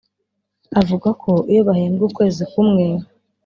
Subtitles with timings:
[0.79, 2.85] avuga ko iyo bahembwe ukwezi kumwe